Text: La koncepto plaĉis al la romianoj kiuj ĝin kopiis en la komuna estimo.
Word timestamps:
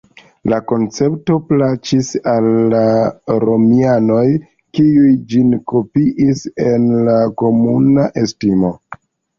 La 0.51 0.57
koncepto 0.69 1.35
plaĉis 1.49 2.09
al 2.31 2.47
la 2.73 2.81
romianoj 3.45 4.25
kiuj 4.79 5.15
ĝin 5.35 5.55
kopiis 5.75 6.45
en 6.69 6.93
la 7.11 7.21
komuna 7.45 8.13
estimo. 8.27 8.79